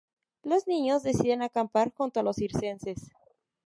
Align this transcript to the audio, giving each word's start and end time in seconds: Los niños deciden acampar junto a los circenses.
Los 0.41 0.67
niños 0.67 1.03
deciden 1.03 1.43
acampar 1.43 1.93
junto 1.93 2.19
a 2.19 2.23
los 2.23 2.37
circenses. 2.37 3.11